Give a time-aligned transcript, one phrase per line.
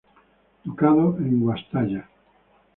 [0.63, 2.03] Ducado de Guastalla